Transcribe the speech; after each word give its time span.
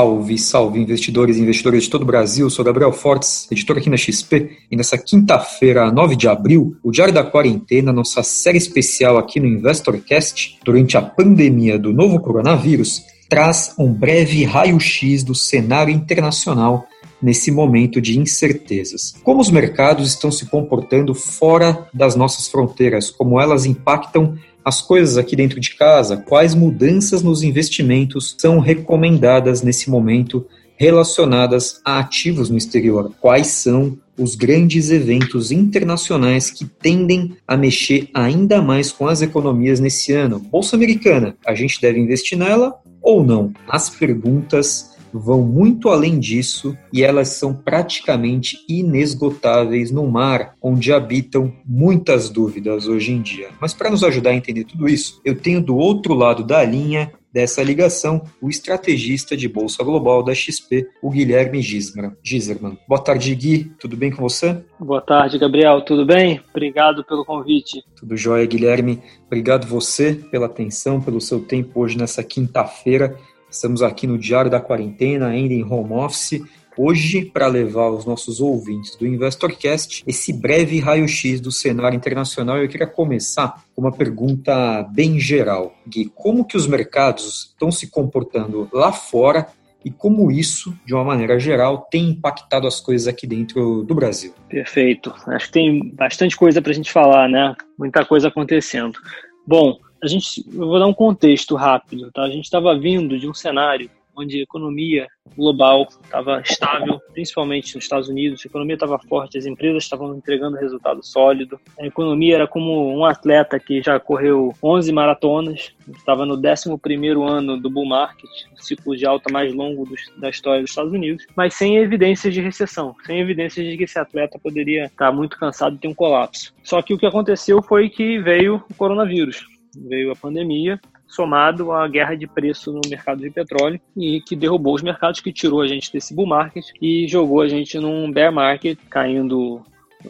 Salve, 0.00 0.38
salve 0.38 0.80
investidores 0.80 1.36
e 1.36 1.42
investidoras 1.42 1.82
de 1.82 1.90
todo 1.90 2.02
o 2.02 2.06
Brasil. 2.06 2.48
Sou 2.48 2.64
Gabriel 2.64 2.90
Fortes, 2.90 3.46
editor 3.50 3.76
aqui 3.76 3.90
na 3.90 3.98
XP. 3.98 4.56
E 4.70 4.74
nessa 4.74 4.96
quinta-feira, 4.96 5.92
9 5.92 6.16
de 6.16 6.26
abril, 6.26 6.74
o 6.82 6.90
Diário 6.90 7.12
da 7.12 7.22
Quarentena, 7.22 7.92
nossa 7.92 8.22
série 8.22 8.56
especial 8.56 9.18
aqui 9.18 9.38
no 9.38 9.46
InvestorCast, 9.46 10.58
durante 10.64 10.96
a 10.96 11.02
pandemia 11.02 11.78
do 11.78 11.92
novo 11.92 12.18
coronavírus, 12.18 13.02
traz 13.28 13.74
um 13.78 13.92
breve 13.92 14.42
raio-x 14.42 15.22
do 15.22 15.34
cenário 15.34 15.92
internacional 15.92 16.86
nesse 17.22 17.50
momento 17.50 18.00
de 18.00 18.18
incertezas. 18.18 19.14
Como 19.22 19.42
os 19.42 19.50
mercados 19.50 20.08
estão 20.08 20.32
se 20.32 20.46
comportando 20.46 21.14
fora 21.14 21.86
das 21.92 22.16
nossas 22.16 22.48
fronteiras, 22.48 23.10
como 23.10 23.38
elas 23.38 23.66
impactam 23.66 24.38
as 24.70 24.80
coisas 24.80 25.18
aqui 25.18 25.34
dentro 25.34 25.58
de 25.58 25.74
casa, 25.74 26.16
quais 26.16 26.54
mudanças 26.54 27.24
nos 27.24 27.42
investimentos 27.42 28.36
são 28.38 28.60
recomendadas 28.60 29.62
nesse 29.62 29.90
momento 29.90 30.46
relacionadas 30.76 31.80
a 31.84 31.98
ativos 31.98 32.48
no 32.48 32.56
exterior? 32.56 33.12
Quais 33.20 33.48
são 33.48 33.98
os 34.16 34.36
grandes 34.36 34.92
eventos 34.92 35.50
internacionais 35.50 36.52
que 36.52 36.64
tendem 36.64 37.36
a 37.48 37.56
mexer 37.56 38.08
ainda 38.14 38.62
mais 38.62 38.92
com 38.92 39.08
as 39.08 39.22
economias 39.22 39.80
nesse 39.80 40.12
ano? 40.12 40.38
Bolsa 40.38 40.76
Americana, 40.76 41.36
a 41.44 41.52
gente 41.52 41.80
deve 41.80 41.98
investir 41.98 42.38
nela 42.38 42.72
ou 43.02 43.24
não? 43.24 43.52
As 43.68 43.90
perguntas 43.90 44.89
vão 45.12 45.42
muito 45.42 45.88
além 45.88 46.18
disso 46.18 46.76
e 46.92 47.02
elas 47.02 47.28
são 47.30 47.54
praticamente 47.54 48.58
inesgotáveis 48.68 49.90
no 49.90 50.06
mar, 50.06 50.54
onde 50.62 50.92
habitam 50.92 51.52
muitas 51.64 52.28
dúvidas 52.28 52.86
hoje 52.86 53.12
em 53.12 53.22
dia. 53.22 53.48
Mas 53.60 53.74
para 53.74 53.90
nos 53.90 54.04
ajudar 54.04 54.30
a 54.30 54.34
entender 54.34 54.64
tudo 54.64 54.88
isso, 54.88 55.20
eu 55.24 55.36
tenho 55.36 55.60
do 55.60 55.76
outro 55.76 56.14
lado 56.14 56.44
da 56.44 56.62
linha 56.64 57.12
dessa 57.32 57.62
ligação 57.62 58.22
o 58.40 58.48
estrategista 58.48 59.36
de 59.36 59.48
Bolsa 59.48 59.82
Global 59.84 60.22
da 60.22 60.34
XP, 60.34 60.88
o 61.02 61.10
Guilherme 61.10 61.62
Giserman. 61.62 62.78
Boa 62.88 63.02
tarde, 63.02 63.34
Gui. 63.34 63.72
Tudo 63.78 63.96
bem 63.96 64.10
com 64.10 64.22
você? 64.22 64.62
Boa 64.78 65.00
tarde, 65.00 65.38
Gabriel. 65.38 65.80
Tudo 65.82 66.04
bem? 66.04 66.40
Obrigado 66.50 67.04
pelo 67.04 67.24
convite. 67.24 67.82
Tudo 67.96 68.16
jóia, 68.16 68.46
Guilherme. 68.46 69.00
Obrigado 69.26 69.66
você 69.66 70.14
pela 70.14 70.46
atenção, 70.46 71.00
pelo 71.00 71.20
seu 71.20 71.40
tempo 71.40 71.80
hoje 71.80 71.96
nessa 71.96 72.22
quinta-feira. 72.24 73.16
Estamos 73.50 73.82
aqui 73.82 74.06
no 74.06 74.16
Diário 74.16 74.50
da 74.50 74.60
Quarentena, 74.60 75.26
ainda 75.26 75.52
em 75.52 75.64
home 75.64 75.92
office, 75.92 76.40
hoje 76.78 77.24
para 77.24 77.48
levar 77.48 77.82
aos 77.82 78.06
nossos 78.06 78.40
ouvintes 78.40 78.94
do 78.96 79.06
InvestorCast 79.06 80.04
esse 80.06 80.32
breve 80.32 80.78
raio-x 80.78 81.40
do 81.40 81.50
cenário 81.50 81.96
internacional. 81.96 82.58
Eu 82.58 82.68
queria 82.68 82.86
começar 82.86 83.64
com 83.74 83.82
uma 83.82 83.92
pergunta 83.92 84.82
bem 84.94 85.18
geral. 85.18 85.74
Gui, 85.86 86.10
como 86.14 86.44
que 86.44 86.56
os 86.56 86.68
mercados 86.68 87.50
estão 87.50 87.72
se 87.72 87.90
comportando 87.90 88.68
lá 88.72 88.92
fora 88.92 89.48
e 89.84 89.90
como 89.90 90.30
isso, 90.30 90.72
de 90.86 90.94
uma 90.94 91.02
maneira 91.02 91.40
geral, 91.40 91.88
tem 91.90 92.10
impactado 92.10 92.66
as 92.66 92.80
coisas 92.80 93.08
aqui 93.08 93.26
dentro 93.26 93.82
do 93.82 93.94
Brasil? 93.94 94.32
Perfeito. 94.48 95.12
Acho 95.26 95.46
que 95.46 95.52
tem 95.52 95.92
bastante 95.94 96.36
coisa 96.36 96.62
para 96.62 96.70
a 96.70 96.74
gente 96.74 96.92
falar, 96.92 97.28
né? 97.28 97.54
Muita 97.78 98.04
coisa 98.04 98.28
acontecendo. 98.28 98.98
Bom, 99.46 99.78
a 100.02 100.06
gente, 100.06 100.44
eu 100.52 100.66
vou 100.66 100.78
dar 100.78 100.86
um 100.86 100.94
contexto 100.94 101.54
rápido, 101.54 102.10
tá? 102.12 102.22
A 102.22 102.30
gente 102.30 102.44
estava 102.44 102.78
vindo 102.78 103.18
de 103.18 103.28
um 103.28 103.34
cenário 103.34 103.90
onde 104.20 104.38
a 104.38 104.42
economia 104.42 105.08
global 105.36 105.88
estava 106.02 106.40
estável, 106.40 107.00
principalmente 107.12 107.74
nos 107.74 107.84
Estados 107.84 108.08
Unidos, 108.08 108.42
a 108.44 108.48
economia 108.48 108.74
estava 108.74 108.98
forte, 108.98 109.38
as 109.38 109.46
empresas 109.46 109.84
estavam 109.84 110.14
entregando 110.14 110.56
resultado 110.56 111.04
sólido, 111.04 111.58
a 111.78 111.86
economia 111.86 112.34
era 112.34 112.46
como 112.46 112.92
um 112.94 113.04
atleta 113.04 113.58
que 113.58 113.80
já 113.82 113.98
correu 113.98 114.52
11 114.62 114.92
maratonas, 114.92 115.72
estava 115.96 116.26
no 116.26 116.36
11º 116.36 117.26
ano 117.26 117.58
do 117.58 117.70
bull 117.70 117.86
market, 117.86 118.28
o 118.52 118.62
ciclo 118.62 118.96
de 118.96 119.06
alta 119.06 119.32
mais 119.32 119.54
longo 119.54 119.86
dos, 119.86 120.00
da 120.18 120.28
história 120.28 120.60
dos 120.60 120.70
Estados 120.70 120.92
Unidos, 120.92 121.26
mas 121.36 121.54
sem 121.54 121.76
evidências 121.76 122.34
de 122.34 122.40
recessão, 122.40 122.94
sem 123.06 123.20
evidências 123.20 123.66
de 123.66 123.76
que 123.76 123.84
esse 123.84 123.98
atleta 123.98 124.38
poderia 124.38 124.86
estar 124.86 125.12
muito 125.12 125.38
cansado 125.38 125.76
e 125.76 125.78
ter 125.78 125.88
um 125.88 125.94
colapso. 125.94 126.52
Só 126.62 126.82
que 126.82 126.92
o 126.92 126.98
que 126.98 127.06
aconteceu 127.06 127.62
foi 127.62 127.88
que 127.88 128.18
veio 128.18 128.62
o 128.68 128.74
coronavírus, 128.74 129.46
veio 129.76 130.12
a 130.12 130.16
pandemia, 130.16 130.80
somado 131.06 131.72
à 131.72 131.86
guerra 131.88 132.14
de 132.14 132.26
preço 132.26 132.72
no 132.72 132.80
mercado 132.88 133.20
de 133.20 133.30
petróleo 133.30 133.80
e 133.96 134.20
que 134.20 134.36
derrubou 134.36 134.74
os 134.74 134.82
mercados, 134.82 135.20
que 135.20 135.32
tirou 135.32 135.60
a 135.60 135.66
gente 135.66 135.92
desse 135.92 136.14
bull 136.14 136.26
market 136.26 136.66
e 136.80 137.06
jogou 137.08 137.40
a 137.40 137.48
gente 137.48 137.78
num 137.78 138.10
bear 138.10 138.32
market, 138.32 138.78
caindo 138.88 139.62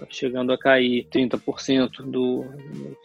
chegando 0.08 0.52
a 0.52 0.58
cair 0.58 1.06
30% 1.12 2.02
do 2.04 2.44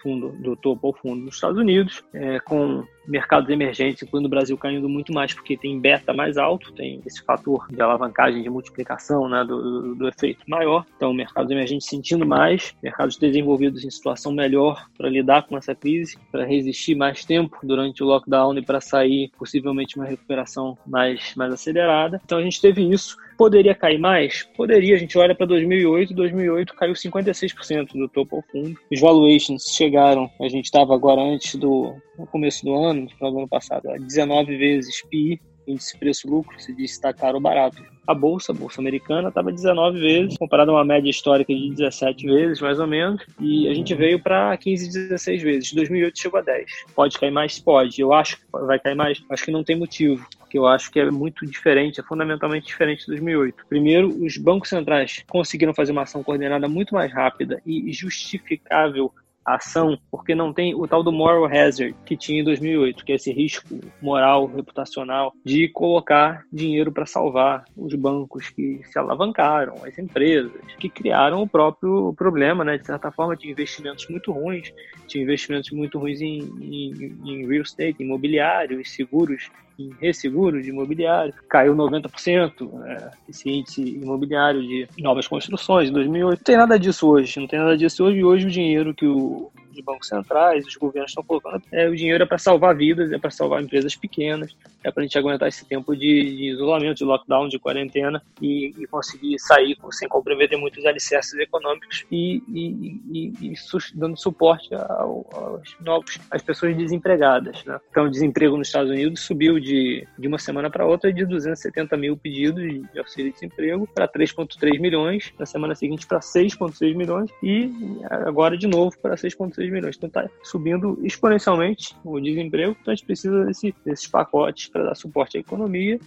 fundo 0.02 0.30
do 0.34 0.56
topo 0.56 0.88
ao 0.88 0.94
fundo 0.94 1.26
dos 1.26 1.36
Estados 1.36 1.58
Unidos, 1.58 2.04
é, 2.14 2.40
com 2.40 2.84
mercados 3.08 3.50
emergentes, 3.50 4.04
incluindo 4.04 4.28
o 4.28 4.30
Brasil, 4.30 4.58
caindo 4.58 4.88
muito 4.90 5.14
mais 5.14 5.34
porque 5.34 5.58
tem 5.58 5.80
beta 5.80 6.14
mais 6.14 6.38
alto, 6.38 6.72
tem 6.74 7.02
esse 7.06 7.24
fator 7.24 7.68
de 7.70 7.82
alavancagem, 7.82 8.42
de 8.42 8.50
multiplicação 8.50 9.28
né, 9.28 9.44
do, 9.44 9.62
do, 9.62 9.96
do 9.96 10.08
efeito 10.08 10.42
maior. 10.48 10.86
Então, 10.96 11.14
mercados 11.14 11.52
emergentes 11.52 11.88
sentindo 11.88 12.26
mais, 12.26 12.76
mercados 12.82 13.18
desenvolvidos 13.18 13.84
em 13.84 13.90
situação 13.90 14.32
melhor 14.32 14.88
para 14.98 15.10
lidar 15.10 15.44
com 15.48 15.58
essa 15.58 15.76
crise, 15.76 16.18
para 16.32 16.46
resistir 16.46 16.96
mais 16.96 17.24
tempo 17.24 17.58
durante 17.64 18.04
o 18.04 18.06
lockdown 18.06 18.58
e 18.58 18.62
para 18.62 18.82
sair 18.82 19.32
possivelmente 19.38 19.96
uma 19.98 20.06
recuperação 20.06 20.78
mais, 20.86 21.34
mais 21.36 21.54
acelerada. 21.54 22.22
Então, 22.24 22.38
a 22.38 22.44
gente 22.44 22.62
teve 22.62 22.82
isso. 22.82 23.18
Poderia 23.38 23.76
cair 23.76 24.00
mais? 24.00 24.44
Poderia. 24.56 24.96
A 24.96 24.98
gente 24.98 25.18
olha 25.18 25.36
para 25.36 25.46
2008, 25.46 26.14
2008 26.14 26.74
caiu 26.74 26.94
56% 26.94 27.94
do 27.94 28.08
topo 28.08 28.38
ao 28.38 28.42
fundo. 28.44 28.80
Os 28.92 29.00
valuations 29.00 29.64
chegaram, 29.76 30.30
a 30.40 30.48
gente 30.48 30.66
estava 30.66 30.94
agora 30.94 31.22
antes 31.22 31.56
do 31.56 31.96
começo 32.32 32.64
do 32.64 32.74
ano, 32.74 32.95
no 33.02 33.10
final 33.10 33.32
do 33.32 33.38
ano 33.40 33.48
passado, 33.48 33.88
19 34.00 34.58
vezes 34.58 35.02
PI, 35.10 35.40
índice 35.68 35.98
preço-lucro, 35.98 36.60
se 36.60 36.74
diz 36.74 36.92
está 36.92 37.14
caro 37.14 37.36
ou 37.36 37.42
barato. 37.42 37.84
A 38.08 38.14
bolsa, 38.14 38.52
a 38.52 38.56
bolsa 38.56 38.80
americana, 38.80 39.30
estava 39.30 39.52
19 39.52 40.00
vezes, 40.00 40.38
comparado 40.38 40.72
a 40.72 40.76
uma 40.76 40.86
média 40.86 41.10
histórica 41.10 41.54
de 41.54 41.72
17 41.72 42.28
vezes, 42.28 42.62
mais 42.62 42.80
ou 42.80 42.86
menos, 42.86 43.26
e 43.40 43.68
a 43.68 43.74
gente 43.74 43.96
veio 43.96 44.22
para 44.22 44.56
15, 44.58 44.92
16 44.92 45.42
vezes. 45.42 45.70
De 45.70 45.76
2008 45.76 46.20
chegou 46.20 46.40
a 46.40 46.44
10. 46.44 46.70
Pode 46.96 47.18
cair 47.20 47.32
mais? 47.32 47.60
Pode. 47.60 48.00
Eu 48.00 48.14
acho 48.14 48.38
que 48.38 48.44
vai 48.52 48.80
cair 48.80 48.96
mais. 48.96 49.24
Acho 49.30 49.46
que 49.46 49.52
não 49.52 49.64
tem 49.64 49.76
motivo 49.76 50.28
que 50.48 50.58
eu 50.58 50.68
acho 50.68 50.92
que 50.92 51.00
é 51.00 51.10
muito 51.10 51.46
diferente, 51.46 52.00
é 52.00 52.04
fundamentalmente 52.04 52.68
diferente 52.68 53.02
de 53.02 53.08
2008. 53.08 53.66
Primeiro, 53.68 54.08
os 54.24 54.38
bancos 54.38 54.70
centrais 54.70 55.24
conseguiram 55.28 55.74
fazer 55.74 55.92
uma 55.92 56.04
ação 56.04 56.24
coordenada 56.24 56.68
muito 56.70 56.94
mais 56.94 57.12
rápida 57.12 57.62
e 57.66 57.92
justificável 57.92 59.12
ação, 59.46 59.98
porque 60.10 60.34
não 60.34 60.52
tem 60.52 60.74
o 60.74 60.88
tal 60.88 61.04
do 61.04 61.12
moral 61.12 61.46
hazard 61.46 61.96
que 62.06 62.18
tinha 62.18 62.42
em 62.42 62.44
2008, 62.44 63.06
que 63.06 63.12
é 63.12 63.16
esse 63.16 63.32
risco 63.32 63.80
moral, 64.02 64.48
reputacional, 64.48 65.34
de 65.46 65.68
colocar 65.70 66.44
dinheiro 66.52 66.92
para 66.92 67.06
salvar 67.06 67.66
os 67.78 67.94
bancos 67.94 68.50
que 68.50 68.82
se 68.86 68.98
alavancaram, 68.98 69.76
as 69.86 69.98
empresas, 70.00 70.52
que 70.80 70.90
criaram 70.90 71.42
o 71.42 71.48
próprio 71.48 72.14
problema, 72.18 72.64
né, 72.64 72.78
de 72.78 72.86
certa 72.86 73.12
forma, 73.12 73.36
de 73.36 73.50
investimentos 73.50 74.08
muito 74.10 74.32
ruins, 74.32 74.74
de 75.08 75.22
investimentos 75.22 75.70
muito 75.72 76.00
ruins 76.00 76.22
em, 76.22 76.40
em, 76.62 77.18
em 77.24 77.48
real 77.48 77.62
estate, 77.62 78.02
imobiliário 78.02 78.82
seguros 78.86 79.50
em 79.78 79.90
resseguro 80.00 80.62
de 80.62 80.70
imobiliário, 80.70 81.34
caiu 81.50 81.76
90%, 81.76 82.72
né, 82.80 83.12
esse 83.28 83.50
índice 83.50 83.82
imobiliário 83.82 84.62
de 84.62 84.88
novas 85.00 85.28
construções 85.28 85.90
em 85.90 85.94
2008. 85.94 86.40
Não 86.40 86.44
tem 86.44 86.58
nada 86.58 86.80
disso 86.80 87.08
hoje, 87.08 87.40
não 87.40 87.48
tem 87.48 87.60
nada 87.60 87.78
disso 87.78 88.04
hoje. 88.04 88.24
Hoje 88.24 88.48
o 88.48 88.52
dinheiro 88.52 88.94
que 88.94 89.06
o 89.06 89.52
os 89.76 89.84
bancos 89.84 90.08
centrais, 90.08 90.66
os 90.66 90.76
governos 90.76 91.12
estão 91.12 91.24
colocando, 91.24 91.62
é, 91.72 91.88
o 91.88 91.96
dinheiro 91.96 92.24
é 92.24 92.26
para 92.26 92.38
salvar 92.38 92.76
vidas, 92.76 93.12
é 93.12 93.18
para 93.18 93.32
salvar 93.32 93.62
empresas 93.62 93.96
pequenas, 93.96 94.56
é 94.84 94.92
para 94.92 95.02
a 95.02 95.06
gente 95.06 95.18
aguentar 95.18 95.48
esse 95.48 95.66
tempo 95.66 95.96
de, 95.96 96.36
de, 96.38 96.52
isolamento, 96.52 96.98
de 96.98 97.04
lockdown, 97.04 97.48
de 97.48 97.60
quarentena 97.60 98.22
e, 98.42 98.74
e, 98.78 98.88
conseguir 98.88 99.40
sair 99.40 99.76
sem 99.92 100.08
comprometer 100.08 100.58
muitos 100.58 100.86
alicerces 100.86 101.38
econômicos 101.40 102.06
e, 102.12 102.42
e, 102.48 103.34
e 103.42 103.54
dando 103.96 104.18
suporte 104.18 104.74
ao, 104.74 105.26
aos 105.34 105.76
novos, 105.80 106.20
às 106.30 106.42
pessoas 106.42 106.76
desempregadas. 106.78 107.64
Né? 107.66 107.80
Então, 107.90 108.06
o 108.06 108.10
desemprego 108.10 108.58
nos 108.58 108.68
Estados 108.68 108.92
Unidos 108.92 109.22
subiu 109.22 109.60
de, 109.60 110.08
de 110.18 110.28
uma 110.28 110.38
semana 110.38 110.70
para 110.70 110.86
outra 110.86 111.12
de 111.12 111.26
270 111.26 111.98
mil 111.98 112.16
pedidos 112.16 112.64
de 112.64 113.00
auxílio-desemprego 113.00 113.88
para 113.94 114.08
3,3 114.08 114.80
milhões, 114.80 115.34
na 115.40 115.46
semana 115.46 115.76
seguinte 115.76 116.06
para 116.06 116.20
6,6 116.20 116.96
milhões 116.96 117.32
e 117.42 117.72
agora 118.10 118.58
de 118.58 118.68
novo 118.68 118.98
para 119.02 119.16
6,6 119.16 119.65
2 119.66 119.72
milhões. 119.72 119.96
Então 119.98 120.08
está 120.08 120.30
subindo 120.44 121.00
exponencialmente 121.04 121.96
o 122.04 122.20
desemprego, 122.20 122.76
então 122.80 122.92
a 122.92 122.96
gente 122.96 123.06
precisa 123.06 123.46
desse, 123.46 123.74
desses 123.86 124.08
pacotes 124.08 124.68
para 124.68 124.84
dar 124.84 124.96
suporte 124.96 125.38
à 125.38 125.40
economia, 125.40 126.00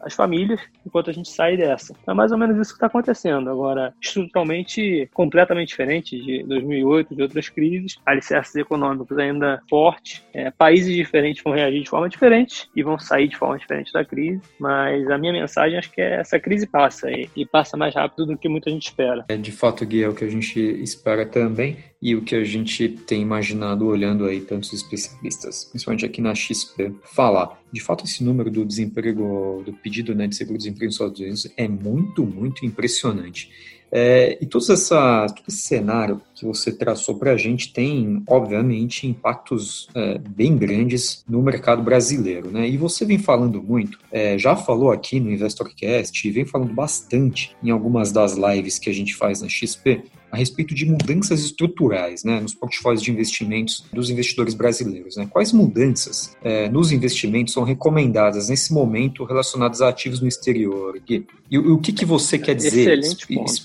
às 0.00 0.14
famílias, 0.14 0.60
enquanto 0.84 1.10
a 1.10 1.12
gente 1.12 1.28
sai 1.28 1.56
dessa. 1.56 1.94
É 2.06 2.14
mais 2.14 2.32
ou 2.32 2.38
menos 2.38 2.56
isso 2.56 2.70
que 2.70 2.76
está 2.76 2.86
acontecendo. 2.86 3.50
Agora, 3.50 3.94
estruturalmente 4.00 5.08
completamente 5.12 5.68
diferente 5.68 6.20
de 6.20 6.42
2008, 6.44 7.14
de 7.14 7.22
outras 7.22 7.48
crises, 7.48 7.98
alicerces 8.04 8.54
econômicos 8.56 9.16
ainda 9.18 9.62
fortes, 9.68 10.24
é, 10.32 10.50
países 10.50 10.94
diferentes 10.94 11.42
vão 11.42 11.52
reagir 11.52 11.82
de 11.82 11.90
forma 11.90 12.08
diferente 12.08 12.68
e 12.74 12.82
vão 12.82 12.98
sair 12.98 13.28
de 13.28 13.36
forma 13.36 13.58
diferente 13.58 13.92
da 13.92 14.04
crise, 14.04 14.40
mas 14.58 15.08
a 15.10 15.18
minha 15.18 15.32
mensagem 15.32 15.78
acho 15.78 15.90
que 15.90 16.00
é 16.00 16.20
essa 16.20 16.38
crise 16.38 16.66
passa 16.66 17.10
e, 17.10 17.28
e 17.36 17.46
passa 17.46 17.76
mais 17.76 17.94
rápido 17.94 18.26
do 18.26 18.38
que 18.38 18.48
muita 18.48 18.70
gente 18.70 18.86
espera. 18.86 19.24
É, 19.28 19.36
de 19.36 19.52
fato, 19.52 19.84
Gui, 19.86 20.02
é 20.02 20.08
o 20.08 20.14
que 20.14 20.24
a 20.24 20.30
gente 20.30 20.58
espera 20.82 21.24
também. 21.26 21.76
E 22.00 22.14
o 22.14 22.22
que 22.22 22.34
a 22.34 22.44
gente 22.44 22.88
tem 22.88 23.20
imaginado 23.20 23.86
olhando 23.86 24.24
aí 24.24 24.40
tantos 24.40 24.72
especialistas, 24.72 25.64
principalmente 25.64 26.06
aqui 26.06 26.20
na 26.20 26.34
XP, 26.34 26.94
falar. 27.02 27.60
De 27.72 27.80
fato, 27.80 28.04
esse 28.04 28.22
número 28.22 28.50
do 28.50 28.64
desemprego, 28.64 29.62
do 29.66 29.72
pedido 29.72 30.14
né, 30.14 30.28
de 30.28 30.36
seguro-desemprego 30.36 30.86
nos 30.86 30.94
Estados 30.94 31.20
Unidos 31.20 31.52
é 31.56 31.66
muito, 31.66 32.24
muito 32.24 32.64
impressionante. 32.64 33.50
É, 33.90 34.38
e 34.40 34.46
essa, 34.72 35.26
todo 35.28 35.48
esse 35.48 35.62
cenário 35.62 36.20
que 36.38 36.46
você 36.46 36.70
traçou 36.70 37.16
para 37.16 37.32
a 37.32 37.36
gente 37.36 37.72
tem, 37.72 38.22
obviamente, 38.28 39.06
impactos 39.06 39.88
é, 39.94 40.18
bem 40.18 40.56
grandes 40.56 41.24
no 41.28 41.42
mercado 41.42 41.82
brasileiro. 41.82 42.50
Né? 42.50 42.68
E 42.68 42.76
você 42.76 43.04
vem 43.04 43.18
falando 43.18 43.62
muito, 43.62 43.98
é, 44.12 44.38
já 44.38 44.54
falou 44.54 44.92
aqui 44.92 45.18
no 45.18 45.30
InvestorCast, 45.32 46.26
e 46.26 46.30
vem 46.30 46.44
falando 46.44 46.72
bastante 46.72 47.56
em 47.62 47.70
algumas 47.70 48.12
das 48.12 48.36
lives 48.36 48.78
que 48.78 48.88
a 48.88 48.94
gente 48.94 49.14
faz 49.14 49.42
na 49.42 49.48
XP, 49.48 50.02
a 50.30 50.36
respeito 50.36 50.74
de 50.74 50.84
mudanças 50.84 51.42
estruturais 51.42 52.22
né, 52.22 52.40
nos 52.40 52.54
portfólios 52.54 53.02
de 53.02 53.10
investimentos 53.10 53.84
dos 53.92 54.10
investidores 54.10 54.54
brasileiros. 54.54 55.16
Né? 55.16 55.26
Quais 55.30 55.52
mudanças 55.52 56.36
é, 56.42 56.68
nos 56.68 56.92
investimentos 56.92 57.54
são 57.54 57.62
recomendadas 57.62 58.48
nesse 58.48 58.72
momento 58.72 59.24
relacionadas 59.24 59.80
a 59.80 59.88
ativos 59.88 60.20
no 60.20 60.28
exterior? 60.28 61.00
E, 61.08 61.24
e 61.50 61.58
o 61.58 61.78
que, 61.78 61.92
que 61.92 62.04
você 62.04 62.38
quer 62.38 62.54
dizer 62.54 63.00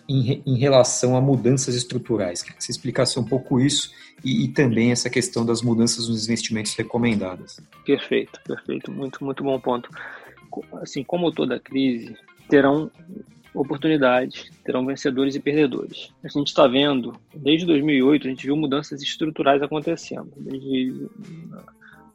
em, 0.07 0.41
em, 0.45 0.57
relação 0.57 1.17
a 1.17 1.21
mudanças 1.21 1.75
estruturais? 1.75 2.41
Que 2.63 2.67
você 2.67 2.71
explicasse 2.71 3.19
um 3.19 3.23
pouco 3.23 3.59
isso 3.59 3.91
e, 4.23 4.45
e, 4.45 4.47
também 4.47 4.91
essa 4.91 5.09
questão 5.09 5.45
das 5.45 5.61
mudanças 5.61 6.07
nos 6.07 6.23
investimentos 6.23 6.73
recomendadas. 6.73 7.59
Perfeito, 7.85 8.39
perfeito. 8.45 8.89
Muito, 8.89 9.23
muito 9.23 9.43
bom 9.43 9.59
ponto. 9.59 9.89
Assim, 10.81 11.03
como 11.03 11.31
toda 11.31 11.59
crise, 11.59 12.15
terão 12.47 12.89
oportunidades, 13.53 14.49
terão 14.63 14.85
vencedores 14.85 15.35
e 15.35 15.41
perdedores. 15.41 16.13
A 16.23 16.29
gente 16.29 16.47
está 16.47 16.67
vendo, 16.67 17.13
desde 17.35 17.65
2008, 17.65 18.27
a 18.27 18.29
gente 18.29 18.45
viu 18.45 18.55
mudanças 18.55 19.01
estruturais 19.01 19.61
acontecendo. 19.61 20.31
Desde 20.37 21.09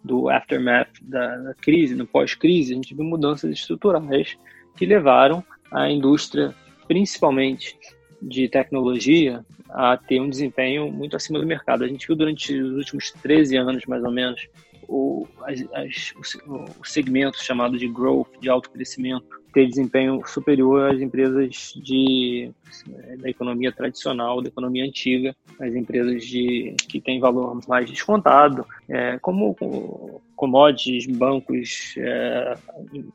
do 0.02 0.30
aftermath 0.30 0.88
da, 1.02 1.36
da 1.36 1.54
crise, 1.54 1.94
no 1.94 2.06
pós-crise, 2.06 2.72
a 2.72 2.76
gente 2.76 2.94
viu 2.94 3.04
mudanças 3.04 3.50
estruturais 3.50 4.38
que 4.76 4.86
levaram 4.86 5.44
a 5.70 5.90
indústria, 5.90 6.54
principalmente 6.86 7.76
de 8.20 8.48
tecnologia, 8.48 9.44
a 9.68 9.96
ter 9.96 10.20
um 10.20 10.28
desempenho 10.28 10.90
muito 10.90 11.16
acima 11.16 11.38
do 11.38 11.46
mercado. 11.46 11.84
A 11.84 11.88
gente 11.88 12.06
viu 12.06 12.16
durante 12.16 12.54
os 12.54 12.76
últimos 12.76 13.10
13 13.10 13.56
anos, 13.56 13.84
mais 13.86 14.02
ou 14.02 14.10
menos, 14.10 14.48
o, 14.88 15.26
as, 15.42 15.64
as, 15.74 16.14
o, 16.46 16.84
segmento 16.84 17.42
chamado 17.42 17.78
de 17.78 17.86
growth, 17.86 18.28
de 18.40 18.48
alto 18.48 18.70
crescimento, 18.70 19.26
ter 19.52 19.66
desempenho 19.66 20.22
superior 20.26 20.94
às 20.94 21.00
empresas 21.00 21.72
de, 21.76 22.50
da 23.18 23.28
economia 23.28 23.70
tradicional, 23.70 24.40
da 24.40 24.48
economia 24.48 24.84
antiga, 24.84 25.36
as 25.60 25.74
empresas 25.74 26.24
de, 26.24 26.74
que 26.88 27.00
têm 27.00 27.20
valor 27.20 27.60
mais 27.68 27.90
descontado, 27.90 28.64
é, 28.88 29.18
como 29.18 29.54
commodities, 30.36 31.06
bancos, 31.06 31.94
é, 31.98 32.56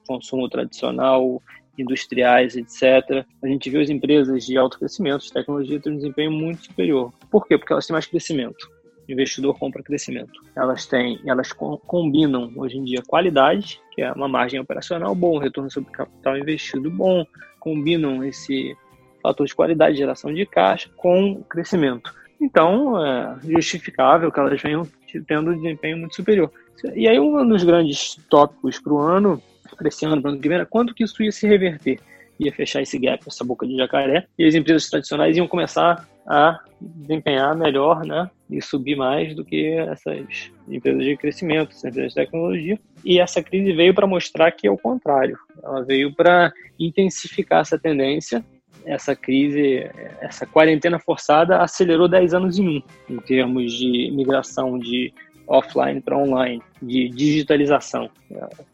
consumo 0.08 0.48
tradicional, 0.50 1.42
industriais, 1.78 2.56
etc. 2.56 3.26
A 3.42 3.48
gente 3.48 3.70
viu 3.70 3.82
as 3.82 3.90
empresas 3.90 4.46
de 4.46 4.58
alto 4.58 4.78
crescimento, 4.78 5.24
de 5.24 5.34
tecnologia, 5.34 5.80
ter 5.80 5.90
um 5.90 5.96
desempenho 5.96 6.32
muito 6.32 6.66
superior. 6.66 7.12
Por 7.32 7.48
quê? 7.48 7.58
Porque 7.58 7.74
elas 7.74 7.88
têm 7.88 7.94
mais 7.94 8.06
crescimento 8.06 8.72
investidor 9.08 9.58
compra 9.58 9.84
crescimento. 9.84 10.42
Elas 10.56 10.86
têm, 10.86 11.20
elas 11.26 11.52
combinam 11.52 12.52
hoje 12.56 12.78
em 12.78 12.84
dia 12.84 13.02
qualidade, 13.06 13.80
que 13.92 14.02
é 14.02 14.12
uma 14.12 14.28
margem 14.28 14.60
operacional 14.60 15.14
bom, 15.14 15.38
retorno 15.38 15.70
sobre 15.70 15.92
capital 15.92 16.38
investido 16.38 16.90
bom, 16.90 17.26
combinam 17.60 18.24
esse 18.24 18.76
fator 19.22 19.46
de 19.46 19.56
qualidade, 19.56 19.98
geração 19.98 20.34
de 20.34 20.46
caixa 20.46 20.90
com 20.96 21.42
crescimento. 21.44 22.14
Então, 22.42 23.04
é 23.06 23.38
justificável 23.42 24.32
que 24.32 24.40
elas 24.40 24.62
venham 24.62 24.88
tendo 25.28 25.52
um 25.52 25.56
desempenho 25.56 25.98
muito 25.98 26.16
superior. 26.16 26.52
E 26.94 27.08
aí, 27.08 27.20
um 27.20 27.48
dos 27.48 27.64
grandes 27.64 28.18
tópicos 28.30 28.80
para 28.80 28.94
o 28.94 29.00
ano, 29.00 29.42
para 29.76 29.88
esse 29.88 30.06
ano, 30.06 30.22
para 30.22 30.32
ano 30.32 30.40
que 30.40 30.48
vem, 30.48 30.58
era 30.58 30.66
quanto 30.66 30.94
que 30.94 31.04
isso 31.04 31.22
ia 31.24 31.32
se 31.32 31.48
reverter 31.48 32.00
ia 32.40 32.52
fechar 32.52 32.82
esse 32.82 32.98
gap, 32.98 33.24
essa 33.28 33.44
boca 33.44 33.66
de 33.66 33.76
jacaré, 33.76 34.26
e 34.38 34.46
as 34.46 34.56
empresas 34.56 34.90
tradicionais 34.90 35.38
iam 35.38 35.48
começar 35.48 36.08
a 36.26 36.60
desempenhar 36.80 37.56
melhor, 37.56 38.06
né, 38.06 38.30
e 38.50 38.62
subir 38.62 38.96
mais 38.96 39.36
do 39.36 39.44
que 39.44 39.72
essas 39.74 40.52
empresas 40.68 41.04
de 41.04 41.18
crescimento, 41.18 41.72
essas 41.72 41.86
empresas 41.86 42.14
de 42.14 42.16
tecnologia. 42.16 42.80
E 43.04 43.20
essa 43.20 43.42
crise 43.42 43.74
veio 43.74 43.94
para 43.94 44.08
mostrar 44.08 44.52
que 44.52 44.68
é 44.68 44.72
o 44.72 44.78
contrário. 44.78 45.38
Ela 45.62 45.84
veio 45.84 46.14
para 46.14 46.52
intensificar 46.80 47.62
essa 47.62 47.78
tendência. 47.80 48.44
Essa 48.86 49.16
crise, 49.16 49.90
essa 50.22 50.46
quarentena 50.46 51.00
forçada 51.00 51.62
acelerou 51.62 52.08
10 52.08 52.34
anos 52.34 52.60
em 52.60 52.68
um, 52.68 52.82
em 53.10 53.18
termos 53.18 53.74
de 53.74 54.12
migração 54.12 54.78
de 54.78 55.14
offline 55.48 56.02
para 56.02 56.18
online, 56.18 56.62
de 56.82 57.10
digitalização. 57.10 58.10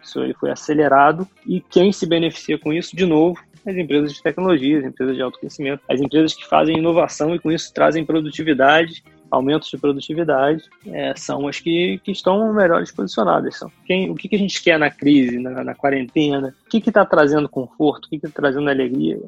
Isso 0.02 0.20
foi 0.40 0.52
acelerado 0.52 1.28
e 1.46 1.62
quem 1.62 1.92
se 1.92 2.06
beneficia 2.06 2.58
com 2.58 2.72
isso, 2.74 2.96
de 2.96 3.06
novo, 3.06 3.40
as 3.66 3.76
empresas 3.76 4.14
de 4.14 4.22
tecnologia, 4.22 4.80
as 4.80 4.86
empresas 4.86 5.16
de 5.16 5.22
alto 5.22 5.40
conhecimento, 5.40 5.82
as 5.90 6.00
empresas 6.00 6.34
que 6.34 6.48
fazem 6.48 6.78
inovação 6.78 7.36
e 7.36 7.40
com 7.40 7.52
isso 7.52 7.74
trazem 7.74 8.06
produtividade, 8.06 9.04
aumentos 9.32 9.70
de 9.70 9.78
produtividade, 9.78 10.64
é, 10.88 11.14
são 11.16 11.48
as 11.48 11.60
que, 11.60 12.00
que 12.04 12.12
estão 12.12 12.54
melhores 12.54 12.92
posicionadas. 12.92 13.58
São. 13.58 13.72
Quem, 13.86 14.10
o 14.10 14.16
que, 14.16 14.28
que 14.28 14.36
a 14.36 14.40
gente 14.40 14.62
quer 14.62 14.78
na 14.78 14.90
crise, 14.90 15.40
na, 15.40 15.64
na 15.64 15.76
quarentena? 15.76 16.56
O 16.66 16.70
que 16.70 16.78
está 16.78 17.06
trazendo 17.06 17.48
conforto? 17.48 18.06
O 18.06 18.10
que 18.10 18.16
está 18.16 18.30
trazendo 18.30 18.70
alegria? 18.70 19.20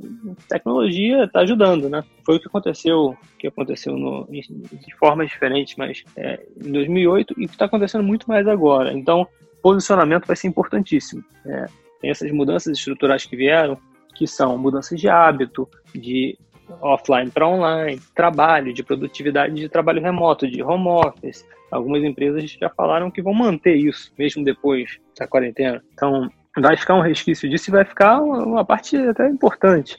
A 0.46 0.54
tecnologia 0.54 1.24
está 1.26 1.42
ajudando, 1.42 1.90
né? 1.90 2.04
Foi 2.26 2.38
o 2.38 2.40
que 2.40 2.48
aconteceu, 2.48 3.18
que 3.38 3.48
aconteceu 3.48 3.98
no, 3.98 4.28
de 4.30 4.96
formas 4.98 5.30
diferentes, 5.30 5.76
mas 5.78 6.04
é, 6.16 6.40
em 6.64 6.72
2008 6.72 7.34
e 7.38 7.48
que 7.48 7.54
está 7.54 7.66
acontecendo 7.66 8.04
muito 8.04 8.28
mais 8.28 8.48
agora. 8.48 8.94
Então, 8.94 9.28
posicionamento 9.62 10.26
vai 10.26 10.36
ser 10.36 10.48
importantíssimo. 10.48 11.24
É, 11.46 11.66
tem 12.02 12.10
essas 12.10 12.32
mudanças 12.32 12.78
estruturais 12.78 13.26
que 13.26 13.36
vieram, 13.36 13.78
que 14.16 14.28
são 14.28 14.58
mudanças 14.58 15.00
de 15.00 15.08
hábito, 15.08 15.70
de 15.94 16.38
offline 16.82 17.30
para 17.30 17.48
online, 17.48 18.00
trabalho, 18.16 18.74
de 18.74 18.84
produtividade 18.84 19.56
de 19.56 19.70
trabalho 19.70 20.02
remoto, 20.02 20.50
de 20.50 20.62
home 20.62 20.88
office. 20.88 21.46
Algumas 21.72 22.04
empresas 22.04 22.52
já 22.52 22.70
falaram 22.70 23.10
que 23.10 23.22
vão 23.22 23.34
manter 23.34 23.76
isso, 23.76 24.12
mesmo 24.18 24.44
depois 24.44 25.00
da 25.18 25.28
quarentena. 25.28 25.82
Então, 25.94 26.30
vai 26.58 26.76
ficar 26.76 26.96
um 26.96 27.02
resquício 27.02 27.50
disso 27.50 27.70
e 27.70 27.72
vai 27.72 27.86
ficar 27.86 28.22
uma 28.22 28.66
parte 28.66 28.98
até 28.98 29.28
importante. 29.28 29.98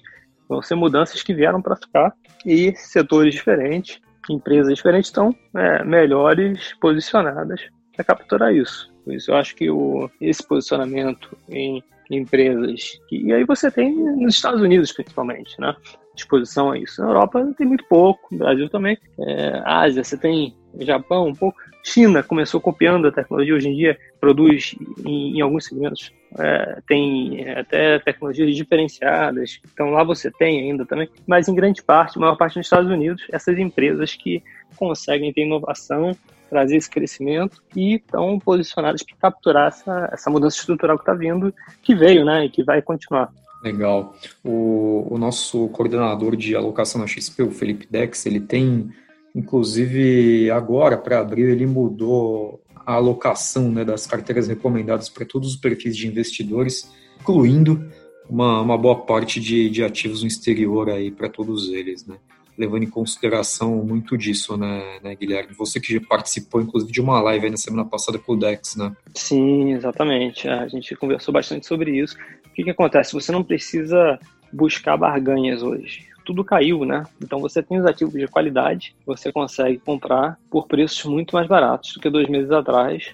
Vão 0.48 0.60
ser 0.60 0.74
mudanças 0.74 1.22
que 1.22 1.34
vieram 1.34 1.62
para 1.62 1.76
ficar 1.76 2.12
e 2.44 2.74
setores 2.76 3.34
diferentes, 3.34 4.00
empresas 4.28 4.74
diferentes 4.74 5.08
estão 5.08 5.34
é, 5.54 5.82
melhores 5.84 6.74
posicionadas 6.80 7.60
para 7.94 8.04
capturar 8.04 8.54
isso. 8.54 8.92
Por 9.04 9.14
isso, 9.14 9.30
eu 9.30 9.36
acho 9.36 9.54
que 9.56 9.70
o, 9.70 10.10
esse 10.20 10.46
posicionamento 10.46 11.36
em 11.48 11.82
empresas. 12.10 13.00
E 13.10 13.32
aí 13.32 13.44
você 13.44 13.70
tem 13.70 13.94
nos 13.94 14.34
Estados 14.34 14.60
Unidos, 14.60 14.92
principalmente, 14.92 15.58
né? 15.60 15.74
Disposição 16.14 16.70
a 16.70 16.78
isso. 16.78 17.00
Na 17.00 17.08
Europa 17.08 17.54
tem 17.56 17.66
muito 17.66 17.84
pouco, 17.88 18.28
no 18.30 18.38
Brasil 18.38 18.68
também. 18.68 18.98
É, 19.18 19.62
Ásia, 19.64 20.04
você 20.04 20.16
tem 20.16 20.54
Japão 20.80 21.28
um 21.28 21.34
pouco. 21.34 21.58
China 21.84 22.22
começou 22.22 22.60
copiando 22.60 23.08
a 23.08 23.12
tecnologia, 23.12 23.54
hoje 23.54 23.68
em 23.68 23.76
dia 23.76 23.98
produz 24.20 24.76
em, 25.04 25.38
em 25.38 25.40
alguns 25.40 25.64
segmentos, 25.64 26.12
é, 26.38 26.80
tem 26.86 27.50
até 27.50 27.98
tecnologias 27.98 28.54
diferenciadas, 28.54 29.60
então 29.72 29.90
lá 29.90 30.04
você 30.04 30.30
tem 30.30 30.60
ainda 30.60 30.86
também, 30.86 31.08
mas 31.26 31.48
em 31.48 31.54
grande 31.56 31.82
parte, 31.82 32.20
maior 32.20 32.36
parte 32.36 32.56
nos 32.56 32.66
Estados 32.66 32.88
Unidos, 32.88 33.26
essas 33.32 33.58
empresas 33.58 34.14
que 34.14 34.40
conseguem 34.76 35.32
ter 35.32 35.44
inovação 35.44 36.16
trazer 36.52 36.76
esse 36.76 36.90
crescimento 36.90 37.62
e 37.74 37.94
estão 37.94 38.38
posicionadas 38.38 39.02
para 39.02 39.16
capturar 39.16 39.68
essa, 39.68 40.10
essa 40.12 40.28
mudança 40.28 40.58
estrutural 40.58 40.98
que 40.98 41.02
está 41.02 41.14
vindo, 41.14 41.52
que 41.82 41.94
veio, 41.94 42.26
né, 42.26 42.44
e 42.44 42.50
que 42.50 42.62
vai 42.62 42.82
continuar. 42.82 43.30
Legal. 43.62 44.14
O, 44.42 45.14
o 45.14 45.18
nosso 45.18 45.68
coordenador 45.68 46.36
de 46.36 46.56
alocação 46.56 47.00
na 47.00 47.06
XP, 47.06 47.42
o 47.44 47.50
Felipe 47.50 47.86
Dex, 47.88 48.26
ele 48.26 48.40
tem, 48.40 48.90
inclusive, 49.34 50.50
agora, 50.50 50.98
para 50.98 51.20
abril, 51.20 51.48
ele 51.48 51.66
mudou 51.66 52.60
a 52.84 52.94
alocação 52.94 53.70
né, 53.70 53.84
das 53.84 54.06
carteiras 54.06 54.48
recomendadas 54.48 55.08
para 55.08 55.24
todos 55.24 55.50
os 55.50 55.56
perfis 55.56 55.96
de 55.96 56.08
investidores, 56.08 56.90
incluindo 57.20 57.88
uma, 58.28 58.60
uma 58.60 58.76
boa 58.76 58.96
parte 59.04 59.40
de, 59.40 59.70
de 59.70 59.84
ativos 59.84 60.22
no 60.22 60.28
exterior 60.28 60.90
aí 60.90 61.10
para 61.10 61.28
todos 61.28 61.68
eles, 61.70 62.04
né? 62.06 62.16
Levando 62.56 62.82
em 62.82 62.90
consideração 62.90 63.76
muito 63.84 64.16
disso, 64.16 64.56
né, 64.56 64.98
né, 65.02 65.14
Guilherme? 65.14 65.54
Você 65.54 65.80
que 65.80 65.98
participou, 66.00 66.60
inclusive, 66.60 66.92
de 66.92 67.00
uma 67.00 67.20
live 67.20 67.50
na 67.50 67.56
semana 67.56 67.84
passada 67.84 68.18
com 68.18 68.32
o 68.32 68.36
Dex, 68.36 68.76
né? 68.76 68.94
Sim, 69.14 69.72
exatamente. 69.72 70.48
A 70.48 70.68
gente 70.68 70.94
conversou 70.96 71.32
bastante 71.32 71.66
sobre 71.66 71.98
isso. 71.98 72.16
O 72.46 72.54
que, 72.54 72.64
que 72.64 72.70
acontece? 72.70 73.14
Você 73.14 73.32
não 73.32 73.42
precisa 73.42 74.18
buscar 74.52 74.96
barganhas 74.96 75.62
hoje. 75.62 76.06
Tudo 76.24 76.44
caiu, 76.44 76.84
né? 76.84 77.04
Então 77.20 77.40
você 77.40 77.62
tem 77.62 77.80
os 77.80 77.86
ativos 77.86 78.14
de 78.14 78.28
qualidade, 78.28 78.94
você 79.04 79.32
consegue 79.32 79.78
comprar 79.78 80.38
por 80.50 80.68
preços 80.68 81.04
muito 81.04 81.34
mais 81.34 81.48
baratos 81.48 81.94
do 81.94 82.00
que 82.00 82.10
dois 82.10 82.28
meses 82.28 82.50
atrás. 82.50 83.12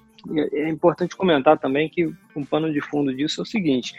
É 0.52 0.68
importante 0.68 1.16
comentar 1.16 1.58
também 1.58 1.88
que 1.88 2.12
um 2.36 2.44
pano 2.44 2.70
de 2.70 2.80
fundo 2.80 3.14
disso 3.14 3.40
é 3.40 3.42
o 3.42 3.46
seguinte: 3.46 3.94